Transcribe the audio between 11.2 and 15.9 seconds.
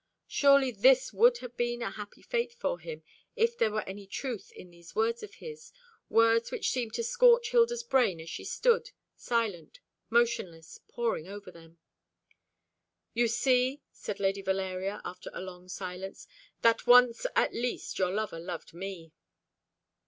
over them. "You see," said Lady Valeria, after a long